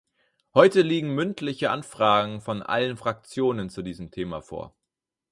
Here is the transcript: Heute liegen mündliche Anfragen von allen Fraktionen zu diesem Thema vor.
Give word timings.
Heute 0.55 0.81
liegen 0.81 1.13
mündliche 1.13 1.69
Anfragen 1.69 2.41
von 2.41 2.63
allen 2.63 2.97
Fraktionen 2.97 3.69
zu 3.69 3.83
diesem 3.83 4.09
Thema 4.09 4.41
vor. 4.41 4.73